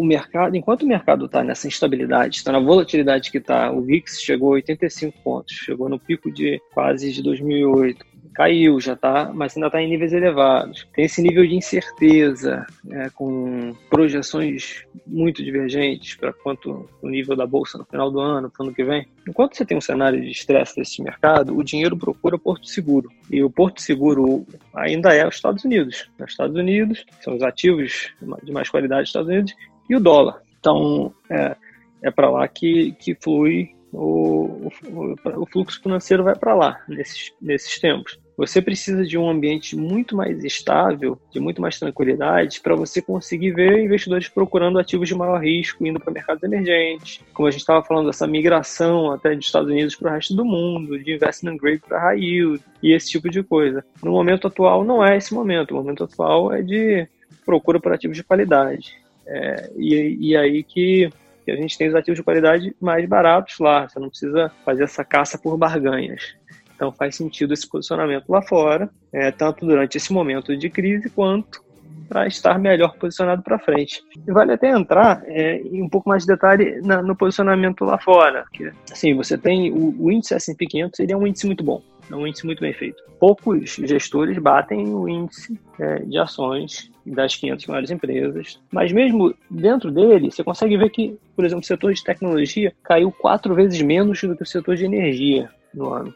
o 0.00 0.04
mercado, 0.04 0.56
enquanto 0.56 0.82
o 0.82 0.86
mercado 0.86 1.26
está 1.26 1.44
nessa 1.44 1.68
instabilidade, 1.68 2.36
está 2.36 2.50
na 2.50 2.58
volatilidade 2.58 3.30
que 3.30 3.38
está, 3.38 3.70
o 3.70 3.82
VIX 3.82 4.20
chegou 4.20 4.50
a 4.50 4.54
85 4.54 5.18
pontos, 5.22 5.54
chegou 5.54 5.88
no 5.88 5.98
pico 5.98 6.30
de 6.32 6.60
quase 6.72 7.12
de 7.12 7.22
2008 7.22 8.10
caiu, 8.34 8.80
já 8.80 8.94
está, 8.94 9.30
mas 9.34 9.56
ainda 9.56 9.66
está 9.66 9.82
em 9.82 9.88
níveis 9.88 10.12
elevados. 10.12 10.86
Tem 10.94 11.04
esse 11.04 11.20
nível 11.20 11.46
de 11.46 11.54
incerteza, 11.54 12.66
né, 12.84 13.10
com 13.14 13.74
projeções 13.88 14.84
muito 15.06 15.42
divergentes 15.42 16.16
para 16.16 16.32
quanto 16.32 16.88
o 17.02 17.08
nível 17.08 17.36
da 17.36 17.46
bolsa 17.46 17.76
no 17.76 17.84
final 17.84 18.10
do 18.10 18.20
ano, 18.20 18.50
para 18.50 18.62
o 18.62 18.66
ano 18.66 18.74
que 18.74 18.84
vem. 18.84 19.06
Enquanto 19.28 19.56
você 19.56 19.64
tem 19.64 19.76
um 19.76 19.80
cenário 19.80 20.20
de 20.20 20.30
estresse 20.30 20.76
desse 20.76 21.02
mercado, 21.02 21.56
o 21.56 21.62
dinheiro 21.62 21.96
procura 21.96 22.38
Porto 22.38 22.66
Seguro. 22.66 23.10
E 23.30 23.42
o 23.42 23.50
Porto 23.50 23.80
Seguro 23.80 24.46
ainda 24.74 25.12
é 25.12 25.26
os 25.26 25.34
Estados 25.34 25.64
Unidos. 25.64 26.08
Os 26.18 26.30
Estados 26.30 26.56
Unidos 26.56 27.04
são 27.20 27.36
os 27.36 27.42
ativos 27.42 28.12
de 28.42 28.52
mais 28.52 28.68
qualidade 28.68 29.02
dos 29.02 29.10
Estados 29.10 29.28
Unidos 29.28 29.54
e 29.90 29.96
o 29.96 30.00
dólar. 30.00 30.40
Então, 30.58 31.12
é, 31.28 31.56
é 32.02 32.10
para 32.10 32.30
lá 32.30 32.46
que, 32.48 32.92
que 32.92 33.14
flui 33.14 33.74
o, 33.92 34.70
o, 34.86 35.14
o 35.36 35.46
fluxo 35.46 35.82
financeiro 35.82 36.22
vai 36.22 36.36
para 36.36 36.54
lá 36.54 36.80
nesses, 36.88 37.32
nesses 37.42 37.78
tempos. 37.80 38.18
Você 38.36 38.62
precisa 38.62 39.04
de 39.04 39.18
um 39.18 39.28
ambiente 39.28 39.76
muito 39.76 40.16
mais 40.16 40.42
estável, 40.44 41.20
de 41.30 41.38
muito 41.38 41.60
mais 41.60 41.78
tranquilidade, 41.78 42.60
para 42.62 42.74
você 42.74 43.02
conseguir 43.02 43.50
ver 43.50 43.84
investidores 43.84 44.30
procurando 44.30 44.78
ativos 44.78 45.08
de 45.08 45.14
maior 45.14 45.42
risco, 45.42 45.86
indo 45.86 46.00
para 46.00 46.12
mercados 46.12 46.42
emergentes. 46.42 47.20
Como 47.34 47.48
a 47.48 47.50
gente 47.50 47.60
estava 47.60 47.84
falando, 47.84 48.08
essa 48.08 48.26
migração 48.26 49.12
até 49.12 49.34
dos 49.34 49.44
Estados 49.44 49.68
Unidos 49.68 49.94
para 49.94 50.10
o 50.10 50.14
resto 50.14 50.34
do 50.34 50.44
mundo, 50.44 50.98
de 50.98 51.12
investment 51.12 51.58
grade 51.58 51.82
para 51.86 52.00
high 52.00 52.18
yield 52.18 52.62
e 52.82 52.94
esse 52.94 53.10
tipo 53.10 53.28
de 53.28 53.42
coisa. 53.42 53.84
No 54.02 54.12
momento 54.12 54.46
atual, 54.46 54.84
não 54.84 55.04
é 55.04 55.18
esse 55.18 55.34
momento. 55.34 55.72
O 55.72 55.74
momento 55.74 56.04
atual 56.04 56.50
é 56.50 56.62
de 56.62 57.06
procura 57.44 57.78
por 57.78 57.92
ativos 57.92 58.16
de 58.16 58.24
qualidade. 58.24 58.99
É, 59.30 59.70
e, 59.76 60.30
e 60.30 60.36
aí 60.36 60.62
que 60.64 61.08
a 61.48 61.56
gente 61.56 61.78
tem 61.78 61.88
os 61.88 61.94
ativos 61.94 62.18
de 62.18 62.24
qualidade 62.24 62.74
mais 62.80 63.08
baratos 63.08 63.58
lá. 63.58 63.88
Você 63.88 63.98
não 63.98 64.08
precisa 64.08 64.50
fazer 64.64 64.84
essa 64.84 65.04
caça 65.04 65.38
por 65.38 65.56
barganhas. 65.56 66.34
Então 66.74 66.92
faz 66.92 67.16
sentido 67.16 67.52
esse 67.52 67.68
posicionamento 67.68 68.28
lá 68.28 68.42
fora, 68.42 68.90
é, 69.12 69.30
tanto 69.30 69.66
durante 69.66 69.96
esse 69.96 70.12
momento 70.12 70.56
de 70.56 70.70
crise 70.70 71.10
quanto 71.10 71.62
para 72.08 72.26
estar 72.26 72.58
melhor 72.58 72.96
posicionado 72.96 73.42
para 73.42 73.58
frente. 73.58 74.02
E 74.26 74.32
vale 74.32 74.52
até 74.52 74.70
entrar 74.70 75.22
é, 75.26 75.58
em 75.58 75.82
um 75.82 75.88
pouco 75.88 76.08
mais 76.08 76.24
de 76.24 76.28
detalhe 76.28 76.80
na, 76.80 77.02
no 77.02 77.14
posicionamento 77.14 77.84
lá 77.84 77.98
fora. 77.98 78.44
Que, 78.52 78.72
assim, 78.90 79.14
você 79.14 79.38
tem 79.38 79.70
o, 79.70 79.94
o 79.96 80.10
índice 80.10 80.34
S&P 80.34 80.66
500, 80.66 81.00
ele 81.00 81.12
é 81.12 81.16
um 81.16 81.26
índice 81.26 81.46
muito 81.46 81.62
bom, 81.62 81.80
é 82.10 82.16
um 82.16 82.26
índice 82.26 82.44
muito 82.44 82.60
bem 82.60 82.72
feito. 82.72 83.02
Poucos 83.18 83.76
gestores 83.76 84.36
batem 84.38 84.92
o 84.92 85.08
índice 85.08 85.58
é, 85.78 86.00
de 86.00 86.18
ações 86.18 86.90
das 87.06 87.36
500 87.36 87.66
maiores 87.66 87.90
empresas. 87.90 88.60
Mas 88.72 88.92
mesmo 88.92 89.34
dentro 89.50 89.90
dele, 89.90 90.30
você 90.30 90.42
consegue 90.42 90.76
ver 90.76 90.90
que, 90.90 91.16
por 91.36 91.44
exemplo, 91.44 91.62
o 91.62 91.66
setor 91.66 91.92
de 91.92 92.02
tecnologia 92.02 92.72
caiu 92.82 93.12
quatro 93.12 93.54
vezes 93.54 93.80
menos 93.80 94.20
do 94.20 94.36
que 94.36 94.42
o 94.42 94.46
setor 94.46 94.76
de 94.76 94.84
energia 94.84 95.50
no 95.74 95.92
ano. 95.92 96.14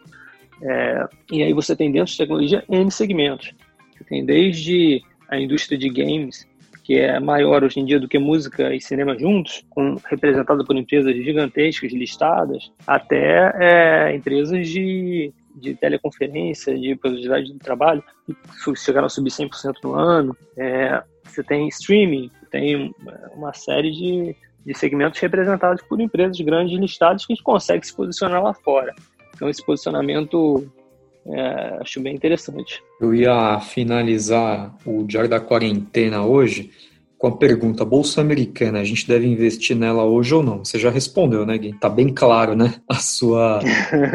É, 0.63 1.09
e 1.31 1.43
aí 1.43 1.53
você 1.53 1.77
tem 1.77 1.91
dentro 1.91 2.13
de 2.13 2.19
tecnologia 2.19 2.65
N 2.69 2.91
segmentos. 2.91 3.55
Você 3.93 4.05
tem 4.05 4.25
desde 4.25 5.03
a 5.29 5.39
indústria 5.39 5.79
de 5.79 5.89
games, 5.89 6.47
que 6.83 6.99
é 6.99 7.19
maior 7.19 7.65
hoje 7.65 7.81
em 7.81 7.85
dia 7.85 7.99
do 7.99 8.09
que 8.09 8.19
música 8.19 8.75
e 8.75 8.81
cinema 8.81 9.19
juntos, 9.19 9.65
com, 9.71 9.97
representada 10.05 10.65
por 10.65 10.77
empresas 10.77 11.15
gigantescas 11.17 11.93
listadas, 11.93 12.71
até 12.87 13.53
é, 13.59 14.17
empresas 14.17 14.69
de 14.69 15.33
de 15.55 15.75
teleconferência, 15.75 16.79
de 16.79 16.97
produtividade 16.97 17.53
do 17.53 17.59
trabalho, 17.59 18.03
que 18.27 18.77
chegaram 18.77 19.07
a 19.07 19.11
subir 19.11 19.31
100% 19.31 19.75
no 19.83 19.95
ano. 19.95 20.37
É, 20.57 21.03
você 21.25 21.43
tem 21.43 21.69
streaming, 21.69 22.31
tem 22.51 22.95
uma 23.35 23.53
série 23.53 23.91
de, 23.91 24.37
de 24.65 24.79
segmentos 24.79 25.21
representados 25.21 25.83
por 25.83 26.01
empresas 26.01 26.39
grandes 26.41 26.79
listadas 26.79 27.27
que 27.27 27.41
conseguem 27.43 27.83
se 27.83 27.95
posicionar 27.95 28.43
lá 28.43 28.55
fora. 28.55 28.95
Então, 29.35 29.49
esse 29.49 29.65
posicionamento 29.65 30.71
é, 31.27 31.79
acho 31.81 32.01
bem 32.01 32.15
interessante. 32.15 32.83
Eu 33.01 33.15
ia 33.15 33.59
finalizar 33.61 34.75
o 34.85 35.05
Diário 35.05 35.29
da 35.29 35.41
Quarentena 35.41 36.25
hoje 36.25 36.71
com 37.25 37.29
a 37.29 37.37
pergunta: 37.39 37.87
Bolsa 37.87 38.21
Americana, 38.21 38.81
a 38.81 38.85
gente 38.85 39.09
deve 39.09 39.27
investir 39.27 39.75
nela 39.75 40.05
hoje 40.05 40.35
ou 40.35 40.43
não? 40.43 40.63
Você 40.63 40.79
já 40.79 40.91
respondeu, 40.91 41.47
né, 41.47 41.57
Gui? 41.57 41.73
Tá 41.73 41.89
bem 41.89 42.13
claro, 42.13 42.55
né, 42.55 42.75
a 42.87 42.97
sua, 42.97 43.61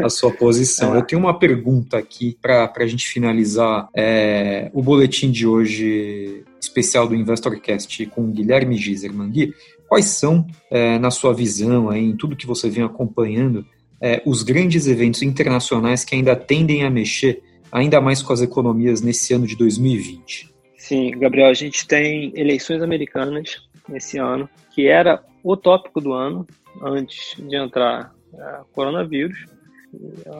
a 0.04 0.08
sua 0.08 0.30
posição. 0.30 0.94
Eu 0.94 1.02
tenho 1.02 1.20
uma 1.20 1.36
pergunta 1.36 1.98
aqui 1.98 2.38
para 2.40 2.72
a 2.72 2.86
gente 2.86 3.08
finalizar 3.08 3.88
é, 3.96 4.70
o 4.72 4.80
boletim 4.80 5.32
de 5.32 5.44
hoje 5.44 6.44
especial 6.60 7.08
do 7.08 7.16
InvestorCast 7.16 8.06
com 8.06 8.30
Guilherme 8.30 8.76
Giserman. 8.76 9.28
Gui, 9.28 9.54
quais 9.88 10.04
são, 10.04 10.46
é, 10.70 10.96
na 11.00 11.10
sua 11.10 11.34
visão, 11.34 11.90
aí, 11.90 12.04
em 12.04 12.16
tudo 12.16 12.36
que 12.36 12.46
você 12.46 12.70
vem 12.70 12.84
acompanhando, 12.84 13.66
é, 14.00 14.22
os 14.24 14.44
grandes 14.44 14.86
eventos 14.86 15.22
internacionais 15.22 16.04
que 16.04 16.14
ainda 16.14 16.36
tendem 16.36 16.84
a 16.84 16.90
mexer 16.90 17.42
ainda 17.72 18.00
mais 18.00 18.22
com 18.22 18.32
as 18.32 18.40
economias 18.40 19.00
nesse 19.00 19.34
ano 19.34 19.48
de 19.48 19.56
2020? 19.56 20.50
Sim, 20.90 21.12
Gabriel, 21.12 21.48
a 21.48 21.54
gente 21.54 21.86
tem 21.86 22.32
eleições 22.34 22.82
americanas 22.82 23.64
esse 23.94 24.18
ano, 24.18 24.50
que 24.74 24.88
era 24.88 25.22
o 25.40 25.56
tópico 25.56 26.00
do 26.00 26.12
ano, 26.12 26.44
antes 26.82 27.36
de 27.38 27.54
entrar 27.54 28.12
o 28.32 28.64
coronavírus. 28.72 29.46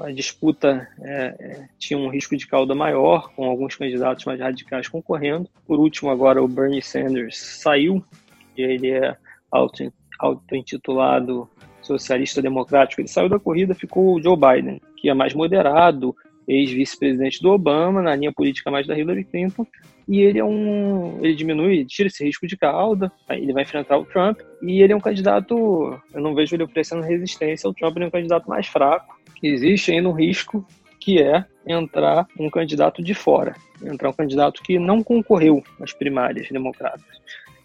A 0.03 0.11
disputa 0.11 0.89
é, 1.03 1.37
é, 1.39 1.69
tinha 1.79 1.97
um 1.97 2.09
risco 2.09 2.37
de 2.37 2.49
cauda 2.49 2.75
maior, 2.75 3.33
com 3.37 3.45
alguns 3.45 3.77
candidatos 3.77 4.25
mais 4.25 4.41
radicais 4.41 4.89
concorrendo. 4.89 5.49
Por 5.65 5.79
último, 5.79 6.11
agora 6.11 6.43
o 6.43 6.49
Bernie 6.49 6.83
Sanders 6.83 7.39
saiu, 7.39 8.05
e 8.57 8.63
ele 8.63 8.91
é 8.91 9.17
auto-intitulado 10.19 11.49
socialista 11.81 12.43
democrático. 12.43 13.01
Ele 13.01 13.07
saiu 13.07 13.29
da 13.29 13.39
corrida, 13.39 13.73
ficou 13.73 14.17
o 14.17 14.21
Joe 14.21 14.37
Biden, 14.37 14.83
que 14.97 15.09
é 15.09 15.15
mais 15.15 15.33
moderado, 15.33 16.13
ex-vice-presidente 16.51 17.41
do 17.41 17.51
Obama, 17.51 18.03
na 18.03 18.17
linha 18.17 18.33
política 18.33 18.71
mais 18.71 18.87
da 18.87 18.99
Hillary 18.99 19.25
Clinton, 19.25 19.67
e 20.09 20.21
ele 20.21 20.39
é 20.39 20.45
um, 20.45 21.19
ele 21.25 21.35
diminui, 21.35 21.85
tira 21.85 22.09
esse 22.09 22.25
risco 22.25 22.47
de 22.47 22.57
cauda, 22.57 23.13
ele 23.31 23.53
vai 23.53 23.63
enfrentar 23.63 23.97
o 23.97 24.05
Trump, 24.05 24.41
e 24.63 24.83
ele 24.83 24.93
é 24.93 24.97
um 24.97 25.01
candidato, 25.01 25.55
eu 26.13 26.21
não 26.21 26.35
vejo 26.35 26.57
ele 26.57 26.65
oferecendo 26.65 27.03
resistência 27.03 27.69
ao 27.69 27.75
Trump, 27.75 27.97
é 27.99 28.07
um 28.07 28.11
candidato 28.11 28.49
mais 28.49 28.67
fraco, 28.67 29.19
existe 29.43 29.93
ainda 29.93 30.09
um 30.09 30.13
risco 30.13 30.67
que 30.99 31.23
é 31.23 31.45
entrar 31.67 32.27
um 32.39 32.51
candidato 32.51 33.03
de 33.03 33.15
fora, 33.15 33.55
entrar 33.83 34.11
um 34.11 34.13
candidato 34.13 34.63
que 34.63 34.79
não 34.79 35.03
concorreu 35.03 35.63
às 35.81 35.93
primárias 35.93 36.49
democratas 36.49 37.07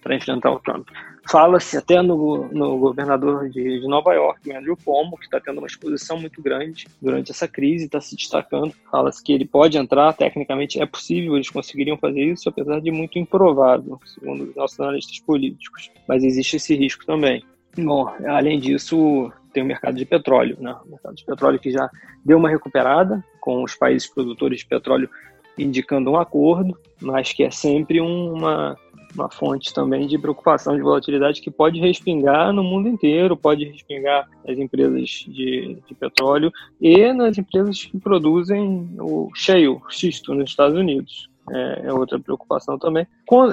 para 0.02 0.16
enfrentar 0.16 0.52
o 0.52 0.60
Trump. 0.60 0.88
Fala-se 1.28 1.76
até 1.76 2.02
no, 2.02 2.48
no 2.50 2.78
governador 2.78 3.50
de, 3.50 3.82
de, 3.82 3.88
Nova 3.88 4.14
York, 4.14 4.52
Andrew 4.52 4.78
Cuomo, 4.78 5.18
que 5.18 5.26
está 5.26 5.40
tendo 5.40 5.58
uma 5.58 5.68
exposição 5.68 6.20
muito 6.20 6.42
grande 6.42 6.86
durante 7.02 7.32
essa 7.32 7.48
crise, 7.48 7.86
está 7.86 8.00
se 8.00 8.16
destacando. 8.16 8.74
Fala-se 8.92 9.24
que 9.24 9.34
ele 9.34 9.46
pode 9.46 9.78
entrar, 9.78 10.14
tecnicamente 10.14 10.80
é 10.80 10.86
possível, 10.86 11.36
eles 11.36 11.50
conseguiriam 11.50 11.98
fazer 11.98 12.24
isso, 12.24 12.48
apesar 12.48 12.80
de 12.80 12.92
muito 12.92 13.18
improvável, 13.18 14.00
segundo 14.06 14.44
os 14.44 14.56
nossos 14.56 14.80
analistas 14.80 15.20
políticos. 15.20 15.90
Mas 16.08 16.24
existe 16.24 16.58
esse 16.58 16.76
risco 16.76 17.06
também. 17.06 17.44
Bom, 17.76 18.08
além 18.28 18.60
disso, 18.60 19.32
tem 19.52 19.64
o 19.64 19.66
mercado 19.66 19.98
de 19.98 20.06
petróleo, 20.06 20.58
né? 20.60 20.76
O 20.86 20.92
mercado 20.92 21.16
de 21.16 21.26
petróleo 21.26 21.60
que 21.60 21.72
já 21.72 21.90
deu 22.24 22.38
uma 22.38 22.50
recuperada, 22.50 23.24
com 23.42 23.64
os 23.64 23.76
países 23.76 24.08
produtores 24.08 24.60
de 24.60 24.66
petróleo 24.68 25.10
indicando 25.58 26.12
um 26.12 26.18
acordo, 26.18 26.78
mas 27.02 27.34
que 27.34 27.44
é 27.44 27.50
sempre 27.50 28.00
uma 28.00 28.78
uma 29.16 29.30
fonte 29.30 29.74
também 29.74 30.08
de 30.08 30.18
preocupação 30.18 30.76
de 30.76 30.82
volatilidade 30.82 31.42
que 31.42 31.50
pode 31.50 31.80
respingar 31.80 32.54
no 32.54 32.64
mundo 32.64 32.88
inteiro, 32.88 33.36
pode 33.36 33.66
respingar 33.66 34.30
nas 34.46 34.58
empresas 34.58 35.10
de, 35.28 35.82
de 35.88 35.96
petróleo 35.96 36.52
e 36.80 37.12
nas 37.14 37.38
empresas 37.38 37.84
que 37.84 37.98
produzem 37.98 38.90
o 39.00 39.32
shale, 39.34 39.80
xisto, 39.90 40.34
nos 40.34 40.50
Estados 40.50 40.78
Unidos. 40.78 41.30
É, 41.52 41.88
é 41.88 41.94
outra 41.94 42.20
preocupação 42.20 42.78
também. 42.78 43.08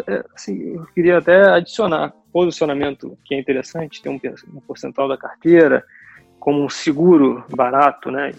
É, 0.07 0.25
assim, 0.35 0.75
eu 0.75 0.87
queria 0.95 1.19
até 1.19 1.51
adicionar 1.51 2.13
posicionamento 2.33 3.17
que 3.25 3.35
é 3.35 3.39
interessante, 3.39 4.03
tem 4.03 4.13
um, 4.13 4.57
um 4.57 4.61
percentual 4.61 5.07
da 5.07 5.19
carteira 5.19 5.85
como 6.41 6.65
um 6.65 6.69
seguro 6.69 7.45
barato, 7.55 8.11
né? 8.11 8.33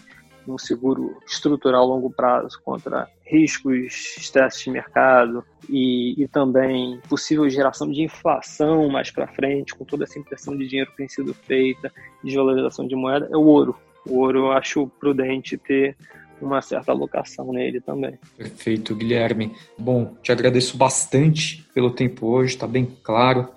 um 0.47 0.57
seguro 0.57 1.17
estrutural 1.25 1.83
a 1.83 1.85
longo 1.85 2.09
prazo 2.09 2.59
contra 2.63 3.07
riscos, 3.25 4.15
estresses 4.17 4.63
de 4.63 4.69
mercado 4.69 5.43
e, 5.69 6.21
e, 6.21 6.27
também 6.27 6.99
possível 7.07 7.49
geração 7.49 7.89
de 7.89 8.01
inflação 8.01 8.89
mais 8.89 9.09
para 9.09 9.27
frente, 9.27 9.73
com 9.73 9.85
toda 9.85 10.03
essa 10.03 10.19
impressão 10.19 10.55
de 10.57 10.67
dinheiro 10.67 10.91
que 10.91 10.97
tem 10.97 11.07
sido 11.07 11.33
feita, 11.33 11.91
desvalorização 12.23 12.87
de 12.87 12.95
moeda, 12.95 13.29
é 13.31 13.37
o 13.37 13.43
ouro. 13.43 13.75
O 14.05 14.19
ouro 14.19 14.39
eu 14.39 14.51
acho 14.51 14.87
prudente 14.99 15.57
ter 15.57 15.95
uma 16.41 16.61
certa 16.61 16.91
alocação 16.91 17.53
nele 17.53 17.79
também. 17.79 18.19
Perfeito, 18.37 18.95
Guilherme. 18.95 19.55
Bom, 19.77 20.15
te 20.21 20.31
agradeço 20.31 20.77
bastante 20.77 21.65
pelo 21.73 21.91
tempo 21.91 22.27
hoje, 22.27 22.53
está 22.53 22.67
bem 22.67 22.85
claro. 23.01 23.47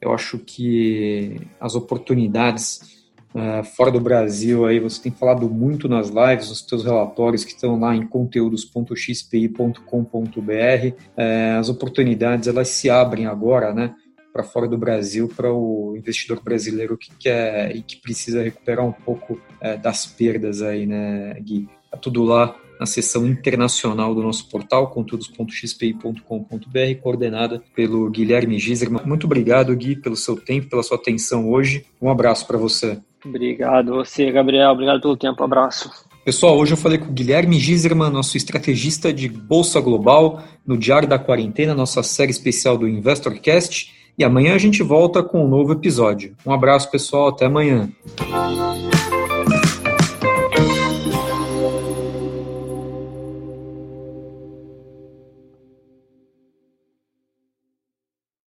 Eu 0.00 0.12
acho 0.12 0.38
que 0.38 1.40
as 1.60 1.76
oportunidades 1.76 3.01
Uh, 3.34 3.64
fora 3.64 3.90
do 3.90 3.98
Brasil, 3.98 4.66
aí 4.66 4.78
você 4.78 5.02
tem 5.02 5.12
falado 5.12 5.48
muito 5.48 5.88
nas 5.88 6.08
lives, 6.08 6.50
nos 6.50 6.66
seus 6.68 6.84
relatórios 6.84 7.44
que 7.44 7.52
estão 7.52 7.80
lá 7.80 7.96
em 7.96 8.06
conteúdos.xpi.com.br. 8.06 10.36
Uh, 10.36 10.94
é, 11.16 11.52
as 11.52 11.70
oportunidades 11.70 12.46
elas 12.46 12.68
se 12.68 12.90
abrem 12.90 13.24
agora, 13.26 13.72
né? 13.72 13.94
para 14.32 14.42
fora 14.42 14.66
do 14.66 14.78
Brasil 14.78 15.28
para 15.28 15.52
o 15.52 15.94
investidor 15.96 16.42
brasileiro 16.42 16.96
que 16.96 17.14
quer 17.16 17.76
e 17.76 17.82
que 17.82 17.96
precisa 17.96 18.42
recuperar 18.42 18.86
um 18.86 18.92
pouco 18.92 19.38
é, 19.60 19.76
das 19.76 20.06
perdas 20.06 20.62
aí, 20.62 20.86
né, 20.86 21.34
Gui? 21.40 21.68
Tá 21.90 21.98
tudo 21.98 22.24
lá 22.24 22.56
na 22.80 22.86
seção 22.86 23.26
internacional 23.26 24.14
do 24.14 24.22
nosso 24.22 24.48
portal, 24.48 24.88
conteúdos.xpi.com.br, 24.90 27.00
coordenada 27.02 27.62
pelo 27.76 28.08
Guilherme 28.10 28.58
Giserman. 28.58 29.02
Muito 29.04 29.26
obrigado, 29.26 29.76
Gui, 29.76 29.94
pelo 29.94 30.16
seu 30.16 30.36
tempo, 30.36 30.70
pela 30.70 30.82
sua 30.82 30.96
atenção 30.96 31.50
hoje. 31.50 31.84
Um 32.00 32.10
abraço 32.10 32.46
para 32.46 32.56
você. 32.56 32.98
Obrigado 33.24 33.94
você, 33.94 34.30
Gabriel. 34.30 34.70
Obrigado 34.72 35.00
pelo 35.00 35.16
tempo. 35.16 35.42
Abraço. 35.42 35.90
Pessoal, 36.24 36.56
hoje 36.56 36.72
eu 36.72 36.76
falei 36.76 36.98
com 36.98 37.06
o 37.06 37.12
Guilherme 37.12 37.58
Giserman, 37.58 38.10
nosso 38.10 38.36
estrategista 38.36 39.12
de 39.12 39.28
Bolsa 39.28 39.80
Global, 39.80 40.40
no 40.64 40.76
Diário 40.76 41.08
da 41.08 41.18
Quarentena, 41.18 41.74
nossa 41.74 42.02
série 42.02 42.30
especial 42.30 42.78
do 42.78 42.86
InvestorCast. 42.86 43.92
E 44.16 44.22
amanhã 44.22 44.54
a 44.54 44.58
gente 44.58 44.82
volta 44.82 45.22
com 45.22 45.44
um 45.44 45.48
novo 45.48 45.72
episódio. 45.72 46.36
Um 46.46 46.52
abraço, 46.52 46.90
pessoal. 46.90 47.28
Até 47.28 47.46
amanhã. 47.46 47.90